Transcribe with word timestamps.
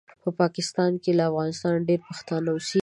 په 0.21 0.29
پاکستان 0.39 0.91
کې 1.03 1.11
له 1.17 1.23
افغانستانه 1.29 1.85
ډېر 1.89 1.99
پښتانه 2.09 2.47
اوسیږي 2.51 2.79